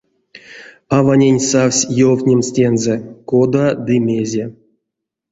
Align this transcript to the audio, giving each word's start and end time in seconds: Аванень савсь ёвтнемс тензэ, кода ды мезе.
Аванень 0.97 1.41
савсь 1.49 1.83
ёвтнемс 2.09 2.47
тензэ, 2.55 2.95
кода 3.29 3.65
ды 3.85 3.95
мезе. 4.05 4.45